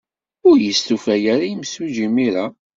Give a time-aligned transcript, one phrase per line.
[0.49, 2.45] Ur yestufa ara yimsujji imir-a.